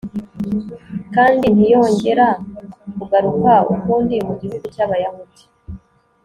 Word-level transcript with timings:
kandi 1.15 1.45
ntiyongera 1.55 2.27
kugaruka 2.97 3.51
ukundi 3.73 4.15
mu 4.27 4.33
gihugu 4.41 4.65
cy'abayahudi 4.73 5.43